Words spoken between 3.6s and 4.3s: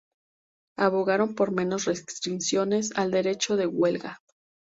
huelga.